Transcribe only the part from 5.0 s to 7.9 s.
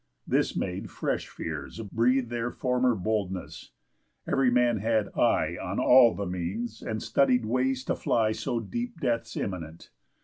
eye On all the means, and studied ways